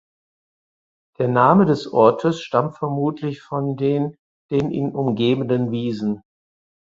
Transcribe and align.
Der 1.19 1.27
Name 1.27 1.65
des 1.67 1.85
Ortes 1.85 2.41
stammt 2.41 2.75
vermutlich 2.75 3.43
von 3.43 3.77
den 3.77 4.17
den 4.49 4.71
ihn 4.71 4.93
umgebenden 4.95 5.69
Wiesen. 5.69 6.23